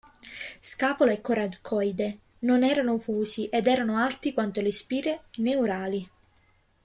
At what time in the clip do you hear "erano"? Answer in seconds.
2.63-2.97, 3.67-3.97